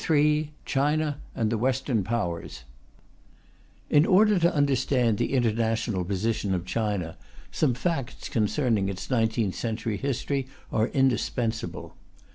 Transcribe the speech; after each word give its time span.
]CHAPTER 0.01 0.15
III 0.15 0.53
CHINA 0.65 1.17
AND 1.35 1.51
THE 1.51 1.59
WESTERN 1.59 2.03
POWERS 2.03 2.63
In 3.87 4.07
order 4.07 4.39
to 4.39 4.51
understand 4.51 5.19
the 5.19 5.31
international 5.33 6.03
position 6.05 6.55
of 6.55 6.65
China, 6.65 7.17
some 7.51 7.75
facts 7.75 8.27
concerning 8.27 8.89
its 8.89 9.11
nineteenth 9.11 9.53
century 9.53 9.97
history 9.97 10.47
are 10.71 10.87
indispensable. 10.87 11.93